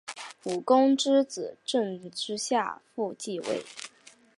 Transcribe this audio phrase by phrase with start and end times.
[0.45, 3.63] 武公之子邾子夏父继位。